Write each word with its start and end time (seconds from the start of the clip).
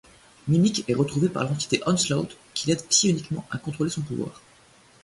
Mimic 0.47 0.83
est 0.89 0.95
retrouvé 0.95 1.29
par 1.29 1.43
l'entité 1.43 1.79
Onslaught 1.85 2.35
qui 2.55 2.67
l'aide 2.67 2.83
psioniquement 2.87 3.45
à 3.51 3.59
contrôler 3.59 3.91
son 3.91 4.01
pouvoir. 4.01 4.41